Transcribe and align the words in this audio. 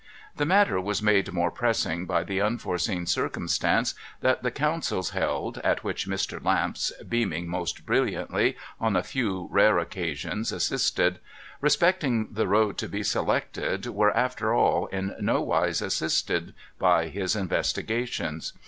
The 0.35 0.47
matter 0.47 0.81
was 0.81 1.03
made 1.03 1.31
more 1.31 1.51
pressing 1.51 2.07
by 2.07 2.23
the 2.23 2.41
unforeseen 2.41 3.05
circum 3.05 3.47
stance 3.47 3.93
that 4.21 4.41
the 4.41 4.49
councils 4.49 5.11
held 5.11 5.59
(at 5.59 5.83
which 5.83 6.07
Mr. 6.07 6.43
Lamps, 6.43 6.91
beaming 7.07 7.47
most 7.47 7.85
brilliantly, 7.85 8.57
on 8.79 8.95
a 8.95 9.03
few 9.03 9.47
rare 9.51 9.77
occasions 9.77 10.51
assisted) 10.51 11.19
respecting 11.59 12.29
the 12.31 12.47
road 12.47 12.79
to 12.79 12.89
be 12.89 13.03
selected 13.03 13.85
were, 13.85 14.09
after 14.17 14.55
all, 14.55 14.87
in 14.87 15.15
nowise 15.19 15.83
assisted 15.83 16.55
by 16.79 17.07
his 17.09 17.35
investigations. 17.35 18.53